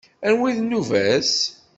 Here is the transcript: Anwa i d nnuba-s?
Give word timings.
Anwa 0.27 0.45
i 0.49 0.53
d 0.57 0.57
nnuba-s? 0.61 1.31